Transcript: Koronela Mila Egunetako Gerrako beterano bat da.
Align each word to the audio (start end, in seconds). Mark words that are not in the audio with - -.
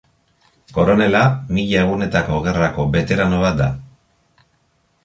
Koronela 0.77 1.21
Mila 1.57 1.83
Egunetako 1.83 2.41
Gerrako 2.49 2.87
beterano 2.97 3.45
bat 3.47 3.63
da. 3.63 3.71